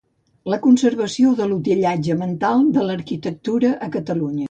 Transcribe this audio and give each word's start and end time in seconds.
La 0.51 0.57
conservació 0.63 1.35
de 1.41 1.47
l'utillatge 1.51 2.17
mental 2.25 2.67
de 2.79 2.89
l'arquitectura 2.91 3.77
a 3.89 3.95
Catalunya. 3.99 4.37